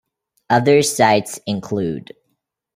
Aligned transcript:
"Other 0.49 0.81
sights 0.81 1.39
include:" 1.45 2.13